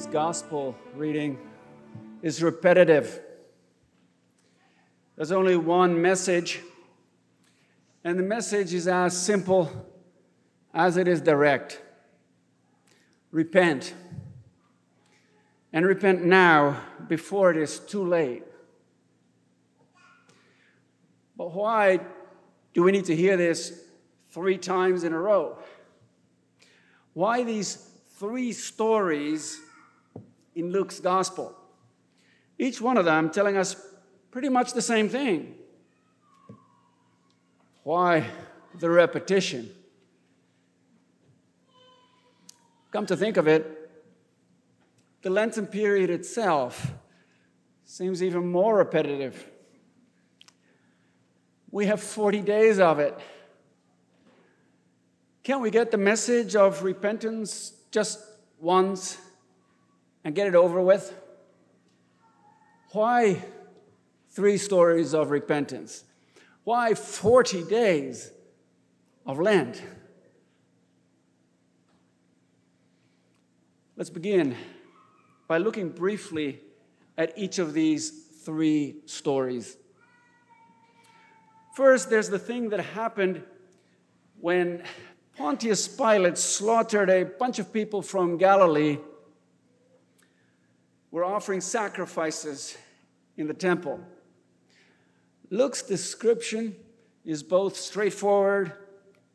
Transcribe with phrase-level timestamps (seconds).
[0.00, 1.36] Today's gospel reading
[2.22, 3.20] is repetitive.
[5.14, 6.60] There's only one message,
[8.02, 9.70] and the message is as simple
[10.72, 11.82] as it is direct
[13.30, 13.92] repent.
[15.70, 18.44] And repent now before it is too late.
[21.36, 22.00] But why
[22.72, 23.78] do we need to hear this
[24.30, 25.58] three times in a row?
[27.12, 29.60] Why these three stories
[30.54, 31.56] in Luke's gospel.
[32.58, 33.76] Each one of them telling us
[34.30, 35.54] pretty much the same thing.
[37.82, 38.26] Why
[38.78, 39.70] the repetition?
[42.92, 43.90] Come to think of it,
[45.22, 46.92] the Lenten period itself
[47.84, 49.48] seems even more repetitive.
[51.70, 53.16] We have 40 days of it.
[55.42, 58.20] Can't we get the message of repentance just
[58.60, 59.18] once
[60.24, 61.14] and get it over with?
[62.92, 63.42] Why
[64.30, 66.04] three stories of repentance?
[66.64, 68.30] Why 40 days
[69.26, 69.82] of Lent?
[73.96, 74.56] Let's begin
[75.46, 76.60] by looking briefly
[77.18, 78.10] at each of these
[78.44, 79.76] three stories.
[81.74, 83.42] First, there's the thing that happened
[84.40, 84.82] when
[85.36, 88.98] Pontius Pilate slaughtered a bunch of people from Galilee
[91.10, 92.76] were offering sacrifices
[93.36, 94.00] in the temple.
[95.50, 96.76] Luke's description
[97.24, 98.72] is both straightforward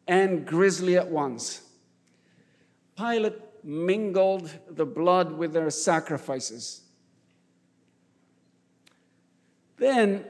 [0.08, 1.62] and grisly at once.
[2.98, 6.82] Pilate mingled the blood with their sacrifices.
[9.78, 10.26] Then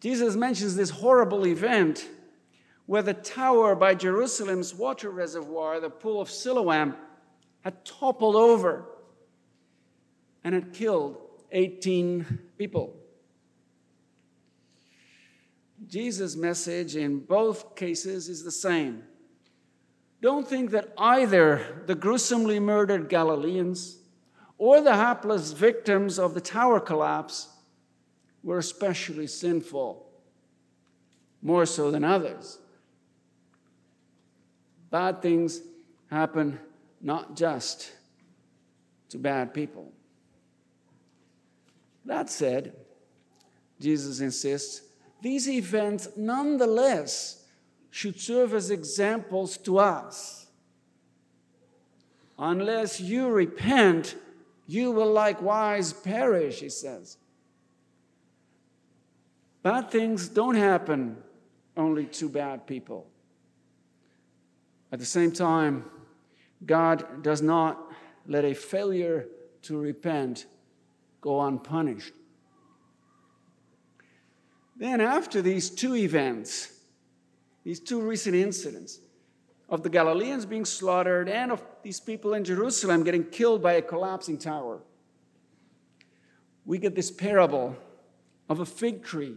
[0.00, 2.06] Jesus mentions this horrible event
[2.86, 6.94] where the tower by Jerusalem's water reservoir, the pool of Siloam,
[7.62, 8.86] had toppled over
[10.44, 11.18] and it killed
[11.52, 12.94] 18 people.
[15.86, 19.04] Jesus' message in both cases is the same.
[20.20, 23.98] Don't think that either the gruesomely murdered Galileans
[24.58, 27.48] or the hapless victims of the tower collapse
[28.42, 30.10] were especially sinful,
[31.40, 32.58] more so than others
[34.90, 35.60] bad things
[36.10, 36.58] happen
[37.00, 37.92] not just
[39.10, 39.92] to bad people.
[42.08, 42.72] That said,
[43.78, 44.80] Jesus insists,
[45.20, 47.44] these events nonetheless
[47.90, 50.46] should serve as examples to us.
[52.38, 54.16] Unless you repent,
[54.66, 57.18] you will likewise perish, he says.
[59.62, 61.18] Bad things don't happen
[61.76, 63.06] only to bad people.
[64.90, 65.84] At the same time,
[66.64, 67.92] God does not
[68.26, 69.26] let a failure
[69.62, 70.46] to repent
[71.20, 72.12] go unpunished.
[74.76, 76.72] Then, after these two events,
[77.64, 79.00] these two recent incidents
[79.68, 83.82] of the Galileans being slaughtered and of these people in Jerusalem getting killed by a
[83.82, 84.80] collapsing tower,
[86.64, 87.76] we get this parable
[88.48, 89.36] of a fig tree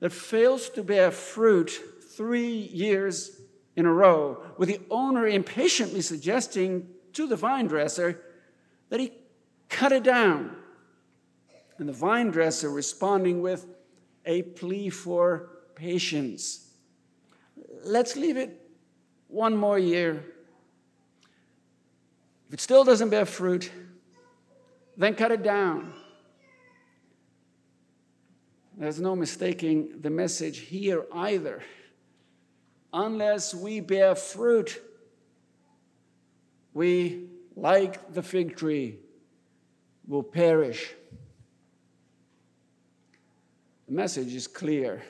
[0.00, 1.70] that fails to bear fruit
[2.16, 3.40] three years
[3.76, 8.20] in a row, with the owner impatiently suggesting to the vine dresser
[8.90, 9.12] that he
[9.74, 10.56] cut it down.
[11.78, 13.66] And the vine dresser responding with
[14.24, 16.70] a plea for patience.
[17.82, 18.60] Let's leave it
[19.26, 20.24] one more year.
[22.46, 23.70] If it still doesn't bear fruit,
[24.96, 25.92] then cut it down.
[28.76, 31.62] There's no mistaking the message here either
[32.92, 34.80] unless we bear fruit,
[36.72, 37.26] we,
[37.56, 38.98] like the fig tree,
[40.06, 40.92] will perish.
[43.86, 45.02] The message is clear,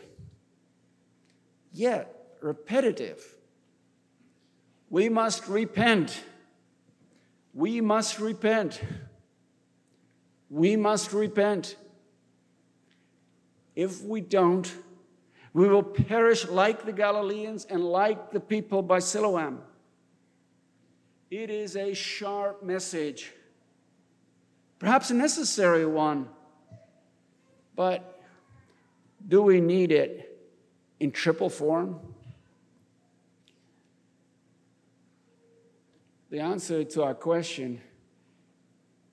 [1.73, 3.23] yet repetitive.
[4.91, 6.23] We must repent.
[7.52, 8.81] We must repent.
[10.50, 11.76] We must repent.
[13.75, 14.73] If we don't,
[15.52, 19.61] we will perish like the Galileans and like the people by Siloam.
[21.31, 23.32] It is a sharp message,
[24.79, 26.29] perhaps a necessary one,
[27.76, 28.23] but
[29.26, 30.38] do we need it
[31.00, 32.00] in triple form?
[36.31, 37.81] The answer to our question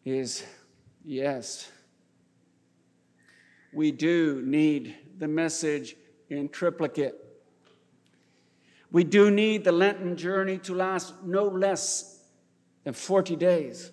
[0.04, 0.44] is
[1.06, 1.72] yes.
[3.74, 5.96] We do need the message
[6.30, 7.16] in triplicate.
[8.92, 12.20] We do need the Lenten journey to last no less
[12.84, 13.92] than 40 days.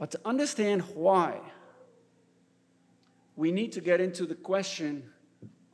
[0.00, 1.40] But to understand why,
[3.36, 5.10] we need to get into the question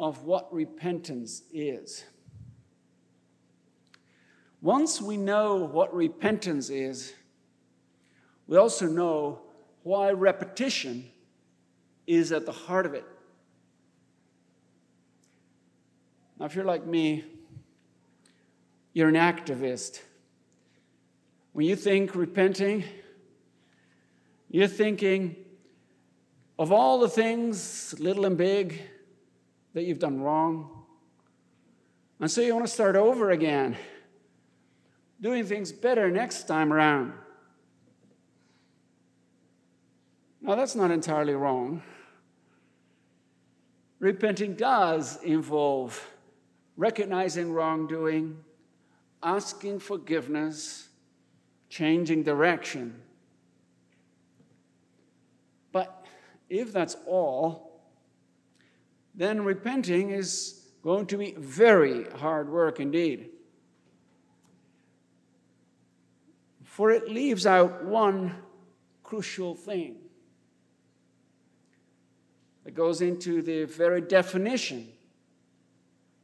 [0.01, 2.05] of what repentance is.
[4.61, 7.15] Once we know what repentance is,
[8.49, 9.43] we also know
[9.85, 11.09] why repetition
[12.09, 13.05] is at the heart of it.
[16.41, 17.25] Now, if you're like me,
[18.93, 20.01] you're an activist.
[21.53, 22.83] When you think repenting,
[24.57, 25.37] you're thinking
[26.59, 28.81] of all the things, little and big,
[29.75, 30.85] that you've done wrong.
[32.21, 33.77] And so you want to start over again,
[35.21, 37.13] doing things better next time around.
[40.41, 41.83] Now, that's not entirely wrong.
[43.99, 46.03] Repenting does involve
[46.79, 48.39] recognizing wrongdoing,
[49.23, 50.89] asking forgiveness,
[51.69, 53.03] changing direction.
[55.73, 56.07] But
[56.49, 57.83] if that's all,
[59.15, 63.31] then repenting is going to be very hard work indeed.
[66.63, 68.35] For it leaves out one
[69.03, 69.97] crucial thing
[72.65, 74.89] that goes into the very definition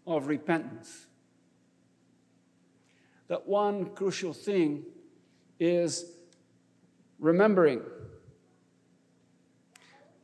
[0.07, 1.07] of repentance.
[3.29, 4.85] That one crucial thing
[5.59, 6.05] is
[7.19, 7.81] remembering.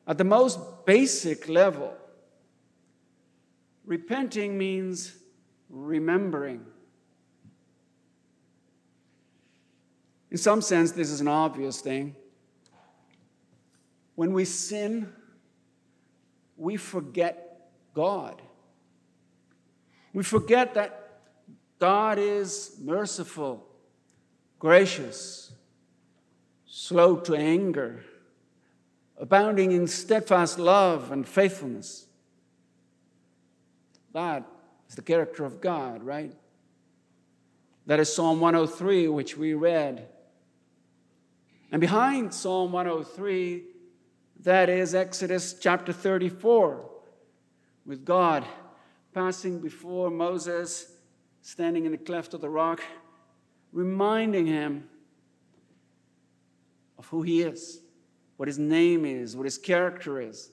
[0.09, 1.95] At the most basic level,
[3.85, 5.15] repenting means
[5.69, 6.65] remembering.
[10.31, 12.17] In some sense, this is an obvious thing.
[14.15, 15.13] When we sin,
[16.57, 18.41] we forget God.
[20.15, 21.21] We forget that
[21.79, 23.67] God is merciful,
[24.59, 25.53] gracious,
[26.67, 28.03] slow to anger,
[29.19, 32.07] abounding in steadfast love and faithfulness.
[34.13, 34.45] That
[34.89, 36.33] is the character of God, right?
[37.87, 40.09] That is Psalm 103, which we read.
[41.73, 43.65] And behind Psalm 103,
[44.45, 46.89] that is Exodus chapter 34,
[47.85, 48.45] with God
[49.13, 50.93] passing before Moses,
[51.43, 52.81] standing in the cleft of the rock,
[53.73, 54.89] reminding him
[56.99, 57.81] of who he is,
[58.39, 60.51] what his name is, what his character is.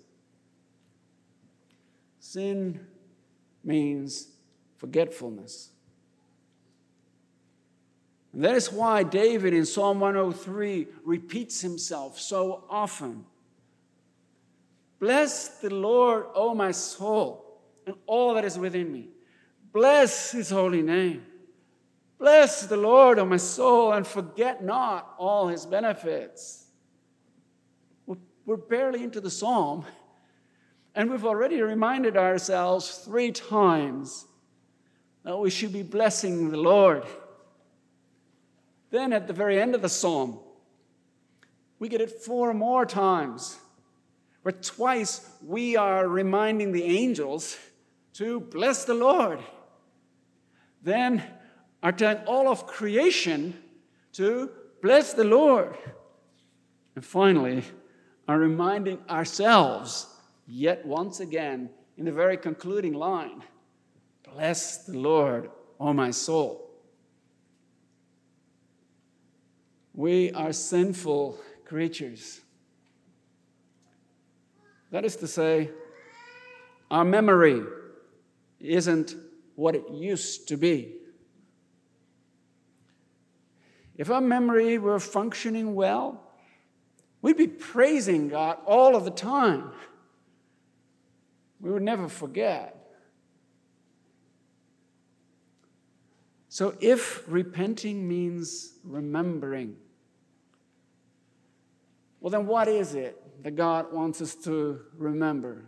[2.19, 2.85] Sin
[3.63, 4.27] means
[4.75, 5.69] forgetfulness.
[8.33, 13.23] And that is why David in Psalm 103 repeats himself so often.
[14.99, 17.45] Bless the Lord, O my soul
[17.85, 19.09] and all that is within me.
[19.71, 21.23] Bless his holy name.
[22.17, 26.64] Bless the Lord, O my soul, and forget not all his benefits.
[28.45, 29.85] We're barely into the psalm,
[30.93, 34.25] and we've already reminded ourselves three times
[35.23, 37.03] that we should be blessing the Lord.
[38.91, 40.39] Then at the very end of the psalm,
[41.79, 43.57] we get it four more times,
[44.43, 47.57] where twice we are reminding the angels
[48.13, 49.39] to bless the Lord.
[50.83, 51.23] Then
[51.81, 53.55] are telling all of creation
[54.13, 54.51] to
[54.83, 55.75] bless the Lord.
[56.95, 57.63] And finally,
[58.27, 60.07] are reminding ourselves
[60.47, 63.43] yet once again in the very concluding line
[64.33, 66.69] Bless the Lord, O my soul.
[69.93, 72.41] We are sinful creatures.
[74.91, 75.69] That is to say,
[76.91, 77.63] our memory
[78.59, 79.15] isn't
[79.55, 80.95] what it used to be.
[83.95, 86.24] If our memory were functioning well,
[87.25, 89.71] we'd be praising God all of the time.
[91.59, 92.87] We would never forget.
[96.49, 99.75] So, if repenting means remembering,
[102.19, 105.65] well, then what is it that God wants us to remember?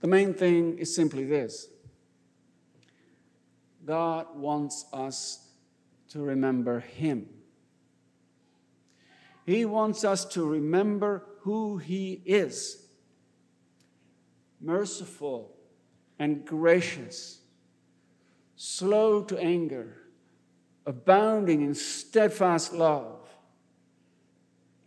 [0.00, 1.68] The main thing is simply this
[3.86, 5.50] God wants us
[6.08, 7.28] to remember Him.
[9.44, 12.86] He wants us to remember who He is
[14.60, 15.54] merciful
[16.18, 17.40] and gracious,
[18.56, 19.98] slow to anger,
[20.86, 23.28] abounding in steadfast love,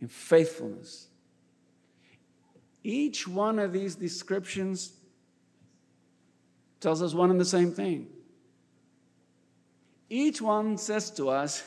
[0.00, 1.06] in faithfulness.
[2.82, 4.92] Each one of these descriptions
[6.80, 8.08] tells us one and the same thing
[10.10, 11.62] each one says to us,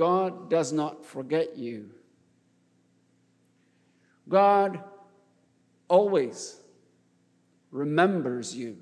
[0.00, 1.90] God does not forget you.
[4.30, 4.82] God
[5.88, 6.56] always
[7.70, 8.78] remembers you.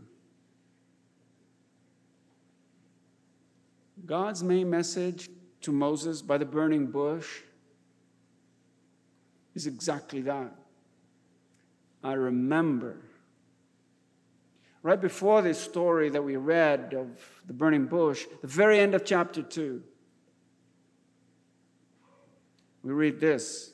[4.07, 5.29] God's main message
[5.63, 7.41] to Moses by the burning bush
[9.57, 10.55] is exactly that.
[12.05, 12.97] I remember.
[14.85, 17.09] Right before this story that we read of
[17.45, 19.83] the burning bush, the very end of chapter 2,
[22.89, 23.71] we read this.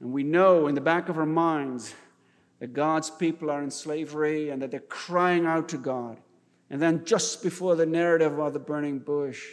[0.00, 1.94] And we know in the back of our minds
[2.60, 6.18] that God's people are in slavery and that they're crying out to God.
[6.68, 9.46] And then just before the narrative of the burning bush,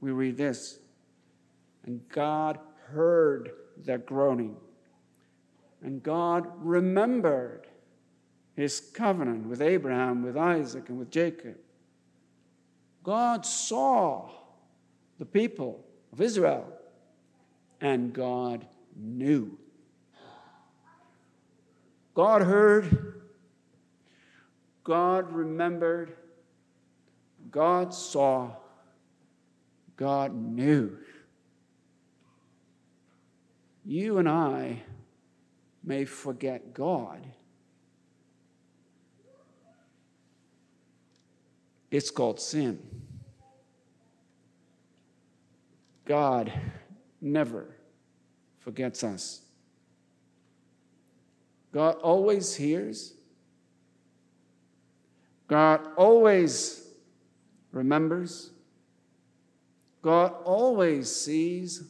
[0.00, 0.80] we read this.
[1.86, 2.58] And God
[2.88, 4.56] heard their groaning.
[5.82, 7.68] And God remembered
[8.56, 11.58] his covenant with Abraham, with Isaac, and with Jacob.
[13.04, 14.30] God saw
[15.20, 15.84] the people
[16.14, 16.66] of Israel,
[17.78, 19.58] and God knew.
[22.14, 23.20] God heard,
[24.82, 26.16] God remembered,
[27.50, 28.52] God saw,
[29.98, 30.96] God knew.
[33.84, 34.82] You and I
[35.84, 37.26] may forget God.
[41.90, 42.99] It's called sin.
[46.04, 46.52] God
[47.20, 47.76] never
[48.58, 49.42] forgets us.
[51.72, 53.14] God always hears.
[55.46, 56.86] God always
[57.72, 58.50] remembers.
[60.02, 61.82] God always sees.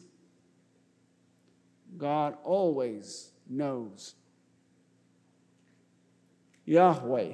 [1.97, 4.15] God always knows.
[6.65, 7.33] Yahweh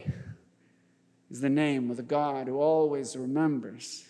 [1.30, 4.07] is the name of the God who always remembers.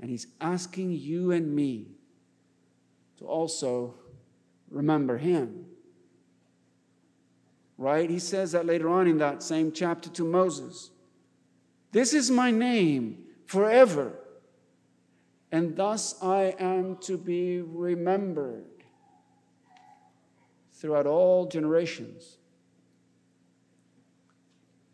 [0.00, 1.88] And He's asking you and me
[3.18, 3.94] to also
[4.70, 5.66] remember Him.
[7.78, 8.08] Right?
[8.08, 10.90] He says that later on in that same chapter to Moses.
[11.92, 14.18] This is my name forever,
[15.52, 18.64] and thus I am to be remembered
[20.72, 22.36] throughout all generations.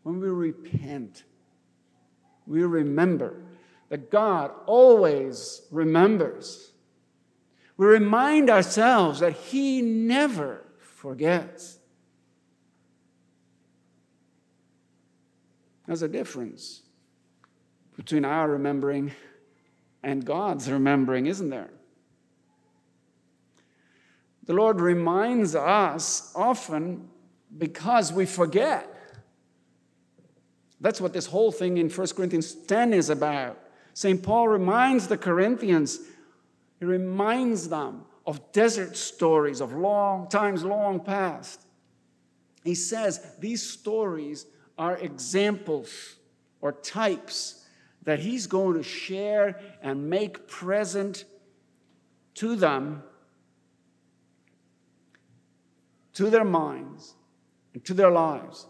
[0.03, 1.23] When we repent,
[2.45, 3.41] we remember
[3.93, 6.71] that God always remembers.
[7.77, 11.77] We remind ourselves that He never forgets.
[15.85, 16.81] There's a difference
[17.95, 19.11] between our remembering
[20.01, 21.69] and God's remembering, isn't there?
[24.47, 27.09] The Lord reminds us often
[27.55, 28.89] because we forget.
[30.81, 33.59] That's what this whole thing in 1 Corinthians 10 is about.
[33.93, 34.21] St.
[34.21, 35.99] Paul reminds the Corinthians,
[36.79, 41.61] he reminds them of desert stories of long times long past.
[42.63, 44.45] He says these stories
[44.77, 46.15] are examples
[46.61, 47.65] or types
[48.03, 51.25] that he's going to share and make present
[52.35, 53.03] to them
[56.13, 57.13] to their minds
[57.73, 58.65] and to their lives.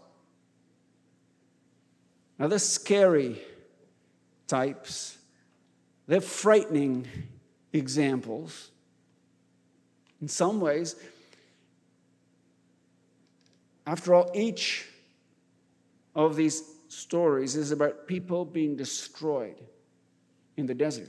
[2.38, 3.40] Now, they're scary
[4.46, 5.18] types,
[6.06, 7.06] they're frightening
[7.72, 8.70] examples.
[10.20, 10.96] In some ways,
[13.86, 14.86] after all, each
[16.14, 19.56] of these stories is about people being destroyed
[20.56, 21.08] in the desert.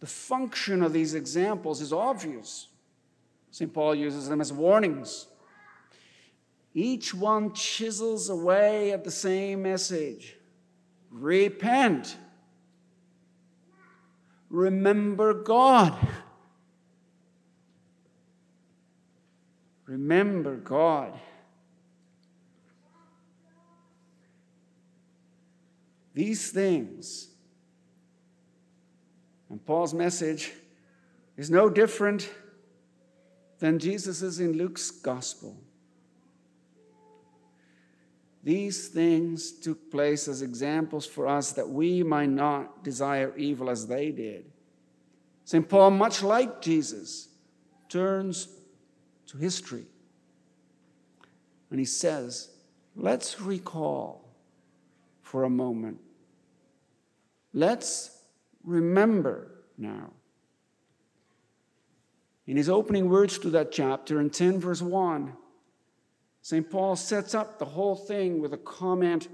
[0.00, 2.68] The function of these examples is obvious.
[3.50, 3.72] St.
[3.72, 5.26] Paul uses them as warnings.
[6.74, 10.36] Each one chisels away at the same message
[11.12, 12.16] repent,
[14.48, 15.96] remember God.
[19.86, 21.12] Remember God.
[26.14, 27.28] These things,
[29.48, 30.52] and Paul's message
[31.36, 32.28] is no different
[33.58, 35.61] than Jesus in Luke's gospel.
[38.42, 43.86] These things took place as examples for us that we might not desire evil as
[43.86, 44.46] they did.
[45.44, 45.68] St.
[45.68, 47.28] Paul, much like Jesus,
[47.88, 48.48] turns
[49.26, 49.86] to history
[51.72, 52.50] and he says,
[52.94, 54.28] Let's recall
[55.22, 55.98] for a moment.
[57.54, 58.22] Let's
[58.62, 60.10] remember now
[62.46, 65.32] in his opening words to that chapter in 10, verse 1,
[66.42, 66.68] St.
[66.68, 69.28] Paul sets up the whole thing with a comment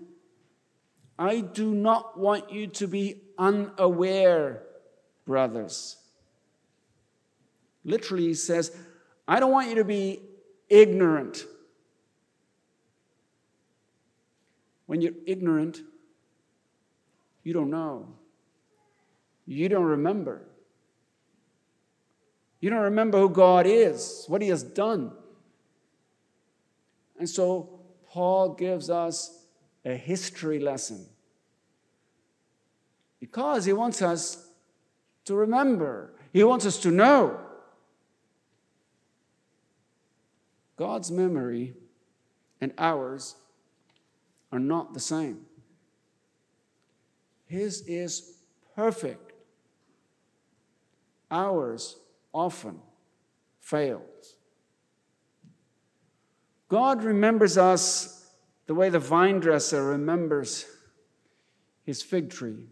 [1.19, 4.63] I do not want you to be unaware,
[5.27, 5.97] brothers.
[7.85, 8.77] Literally, he says,
[9.27, 10.21] I don't want you to be
[10.69, 11.45] ignorant.
[14.87, 15.81] When you're ignorant,
[17.43, 18.15] you don't know.
[19.45, 20.43] You don't remember.
[22.61, 25.13] You don't remember who God is, what He has done.
[27.19, 29.45] And so, Paul gives us
[29.85, 31.07] a history lesson
[33.21, 34.49] because he wants us
[35.25, 37.41] to remember, he wants us to know.
[40.77, 41.75] God's memory
[42.61, 43.35] and ours
[44.53, 45.41] are not the same.
[47.47, 48.39] His is
[48.77, 49.33] perfect.
[51.31, 51.97] Ours
[52.33, 52.79] often
[53.61, 54.37] fails.
[56.69, 58.31] God remembers us
[58.67, 60.67] the way the vine dresser remembers
[61.85, 62.67] his fig tree.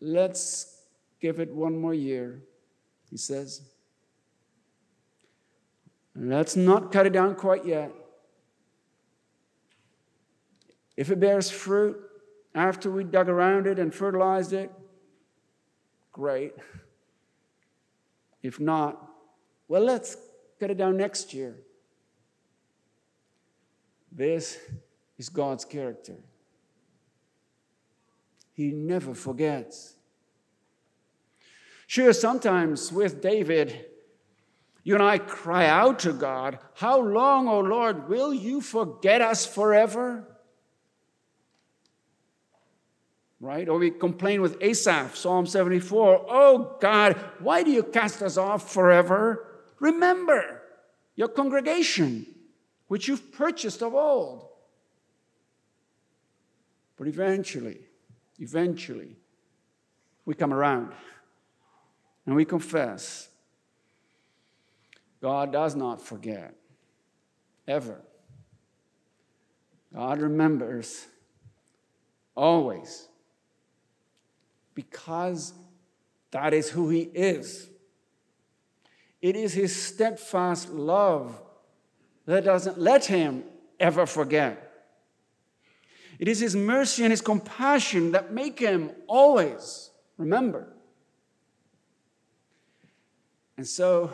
[0.00, 0.80] Let's
[1.20, 2.40] give it one more year,
[3.10, 3.60] he says.
[6.16, 7.92] Let's not cut it down quite yet.
[10.96, 11.98] If it bears fruit
[12.54, 14.70] after we dug around it and fertilized it,
[16.12, 16.54] great.
[18.42, 19.06] If not,
[19.68, 20.16] well, let's
[20.60, 21.56] cut it down next year.
[24.12, 24.58] This
[25.18, 26.16] is God's character.
[28.52, 29.96] He never forgets.
[31.86, 33.86] Sure, sometimes with David,
[34.84, 39.46] you and I cry out to God, How long, O Lord, will you forget us
[39.46, 40.26] forever?
[43.40, 43.68] Right?
[43.68, 48.70] Or we complain with Asaph, Psalm 74, Oh God, why do you cast us off
[48.70, 49.49] forever?
[49.80, 50.62] Remember
[51.16, 52.26] your congregation,
[52.88, 54.46] which you've purchased of old.
[56.96, 57.80] But eventually,
[58.38, 59.16] eventually,
[60.26, 60.92] we come around
[62.26, 63.28] and we confess
[65.22, 66.54] God does not forget,
[67.66, 68.00] ever.
[69.94, 71.06] God remembers
[72.34, 73.08] always
[74.74, 75.52] because
[76.30, 77.69] that is who He is.
[79.22, 81.40] It is His steadfast love
[82.26, 83.44] that doesn't let Him
[83.78, 84.66] ever forget.
[86.18, 90.72] It is His mercy and His compassion that make Him always remember.
[93.56, 94.10] And so,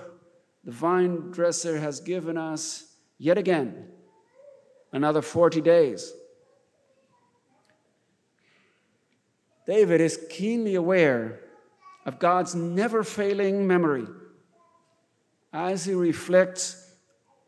[0.64, 3.88] the vine dresser has given us yet again
[4.92, 6.12] another 40 days.
[9.66, 11.40] David is keenly aware
[12.04, 14.06] of God's never failing memory
[15.52, 16.94] as he reflects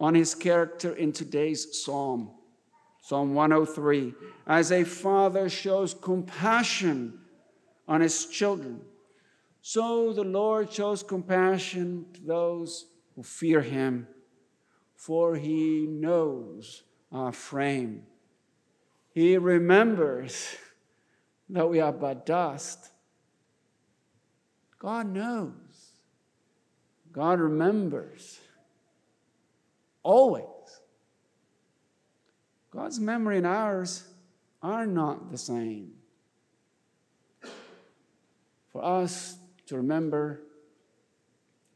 [0.01, 2.31] on his character in today's psalm,
[3.03, 4.15] Psalm 103.
[4.47, 7.19] As a father shows compassion
[7.87, 8.81] on his children,
[9.63, 14.07] so the Lord shows compassion to those who fear him,
[14.95, 18.03] for he knows our frame.
[19.13, 20.57] He remembers
[21.49, 22.91] that we are but dust.
[24.79, 25.68] God knows.
[27.19, 28.39] God remembers.
[30.05, 30.45] Always.
[32.71, 34.05] God's memory and ours
[34.63, 35.95] are not the same.
[38.71, 40.43] For us to remember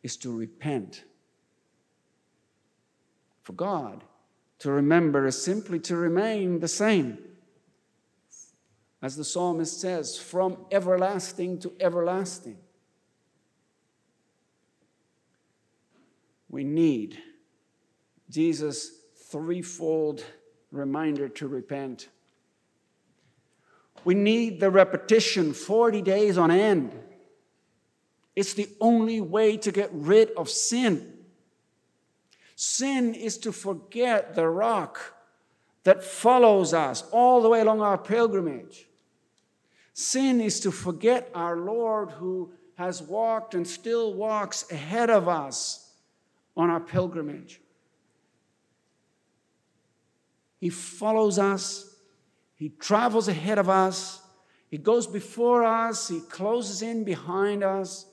[0.04, 1.02] is to repent
[3.42, 4.04] for God.
[4.60, 7.18] To remember is simply to remain the same.
[9.02, 12.58] As the psalmist says, from everlasting to everlasting.
[16.52, 17.18] We need
[18.30, 18.92] Jesus'
[19.30, 20.22] threefold
[20.70, 22.08] reminder to repent.
[24.04, 26.92] We need the repetition 40 days on end.
[28.36, 31.14] It's the only way to get rid of sin.
[32.54, 35.14] Sin is to forget the rock
[35.84, 38.88] that follows us all the way along our pilgrimage.
[39.94, 45.81] Sin is to forget our Lord who has walked and still walks ahead of us
[46.56, 47.60] on our pilgrimage.
[50.60, 51.96] He follows us,
[52.54, 54.20] He travels ahead of us,
[54.70, 58.06] He goes before us, He closes in behind us.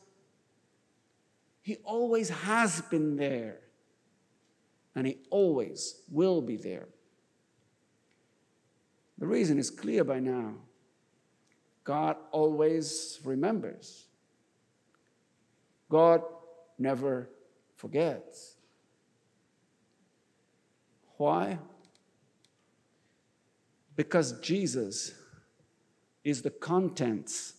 [1.62, 3.60] He always has been there
[4.96, 6.88] and He always will be there.
[9.20, 10.56] The reason is clear by now.
[11.84, 14.06] God always remembers.
[15.90, 16.22] God
[16.78, 17.30] never
[17.80, 18.58] forgets.
[21.16, 21.60] Why?
[23.96, 25.14] Because Jesus
[26.26, 27.54] is the contents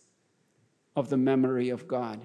[0.95, 2.21] of the memory of God.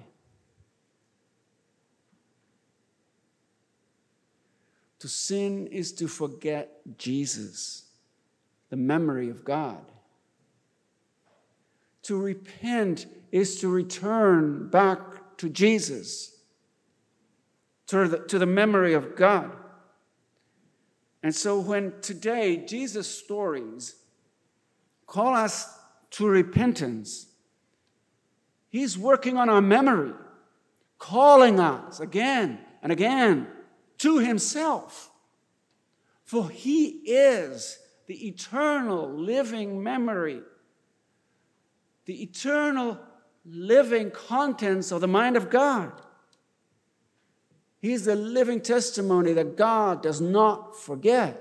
[4.99, 7.85] To sin is to forget Jesus,
[8.69, 9.91] the memory of God.
[12.03, 14.99] To repent is to return back
[15.37, 16.36] to Jesus,
[17.87, 19.51] to the, to the memory of God.
[21.23, 23.95] And so when today Jesus' stories
[25.05, 25.73] call us
[26.11, 27.27] to repentance,
[28.69, 30.13] He's working on our memory,
[30.99, 33.47] calling us again and again
[33.99, 35.09] to Himself.
[36.23, 40.41] For He is the eternal living memory,
[42.05, 42.99] the eternal
[43.45, 45.93] living contents of the mind of God.
[47.79, 51.35] He is the living testimony that God does not forget,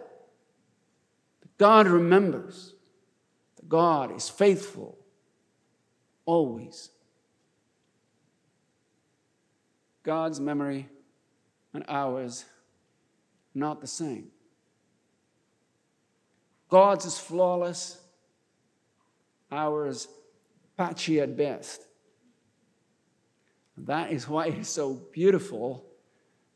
[1.40, 2.74] that God remembers,
[3.56, 4.98] that God is faithful
[6.26, 6.90] always.
[10.02, 10.88] God's memory
[11.72, 12.44] and ours
[13.54, 14.28] not the same.
[16.68, 17.98] God's is flawless,
[19.50, 20.08] ours
[20.76, 21.82] patchy at best.
[23.78, 25.85] That is why it's so beautiful,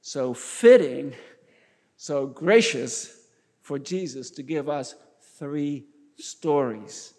[0.00, 1.14] so fitting,
[1.96, 3.26] so gracious
[3.62, 4.94] for Jesus to give us
[5.38, 5.86] three
[6.18, 7.14] stories,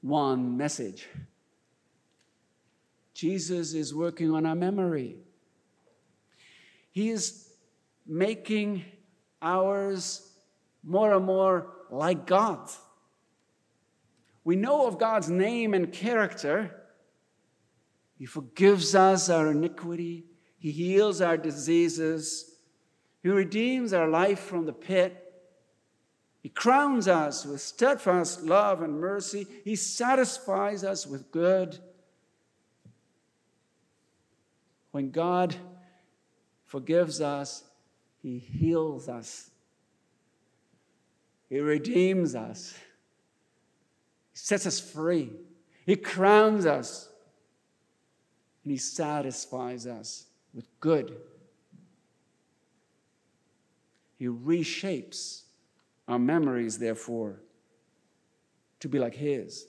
[0.00, 1.06] one message.
[3.14, 5.16] Jesus is working on our memory.
[6.92, 7.50] He is
[8.06, 8.84] making
[9.40, 10.30] ours
[10.84, 12.70] more and more like God.
[14.44, 16.86] We know of God's name and character
[18.18, 20.24] he forgives us our iniquity.
[20.66, 22.56] He heals our diseases.
[23.22, 25.32] He redeems our life from the pit.
[26.42, 29.46] He crowns us with steadfast love and mercy.
[29.62, 31.78] He satisfies us with good.
[34.90, 35.54] When God
[36.64, 37.62] forgives us,
[38.20, 39.50] He heals us.
[41.48, 42.74] He redeems us.
[44.32, 45.30] He sets us free.
[45.84, 47.08] He crowns us
[48.64, 50.25] and He satisfies us
[50.56, 51.14] with good.
[54.18, 55.42] He reshapes
[56.08, 57.42] our memories, therefore,
[58.80, 59.66] to be like His.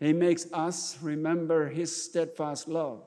[0.00, 3.04] he makes us remember His steadfast love,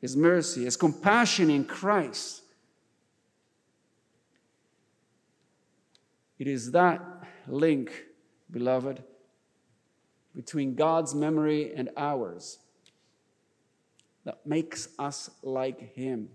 [0.00, 2.42] His mercy, His compassion in Christ.
[6.38, 7.04] It is that
[7.46, 7.90] link,
[8.50, 9.02] beloved,
[10.34, 12.58] between God's memory and ours
[14.28, 16.28] that makes us like Him.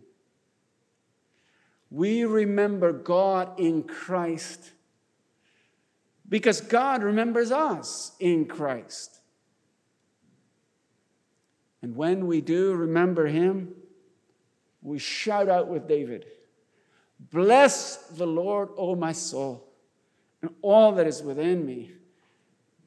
[1.91, 4.71] We remember God in Christ
[6.27, 9.19] because God remembers us in Christ.
[11.83, 13.75] And when we do remember Him,
[14.81, 16.25] we shout out with David
[17.29, 19.69] Bless the Lord, O my soul,
[20.41, 21.91] and all that is within me.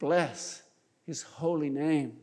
[0.01, 0.65] Bless
[1.07, 2.17] His holy name.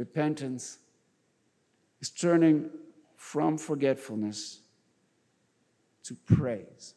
[0.00, 0.78] Repentance
[2.00, 2.70] is turning
[3.18, 4.60] from forgetfulness
[6.04, 6.94] to praise.